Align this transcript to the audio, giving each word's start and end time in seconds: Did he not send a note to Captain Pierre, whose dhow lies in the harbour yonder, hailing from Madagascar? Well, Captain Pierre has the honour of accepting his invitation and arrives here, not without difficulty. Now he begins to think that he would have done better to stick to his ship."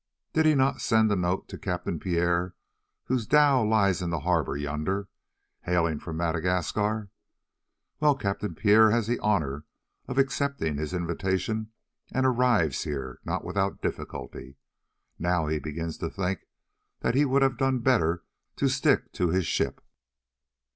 Did 0.33 0.47
he 0.47 0.55
not 0.55 0.81
send 0.81 1.11
a 1.11 1.15
note 1.15 1.47
to 1.49 1.59
Captain 1.59 1.99
Pierre, 1.99 2.55
whose 3.03 3.27
dhow 3.27 3.63
lies 3.63 4.01
in 4.01 4.09
the 4.09 4.21
harbour 4.21 4.57
yonder, 4.57 5.09
hailing 5.61 5.99
from 5.99 6.17
Madagascar? 6.17 7.11
Well, 7.99 8.15
Captain 8.15 8.55
Pierre 8.55 8.89
has 8.89 9.05
the 9.05 9.19
honour 9.19 9.63
of 10.07 10.17
accepting 10.17 10.77
his 10.77 10.91
invitation 10.95 11.71
and 12.11 12.25
arrives 12.25 12.83
here, 12.83 13.19
not 13.25 13.43
without 13.45 13.79
difficulty. 13.79 14.57
Now 15.19 15.45
he 15.45 15.59
begins 15.59 15.99
to 15.99 16.09
think 16.09 16.47
that 17.01 17.13
he 17.13 17.23
would 17.23 17.43
have 17.43 17.59
done 17.59 17.77
better 17.77 18.23
to 18.55 18.69
stick 18.69 19.13
to 19.13 19.29
his 19.29 19.45
ship." 19.45 19.83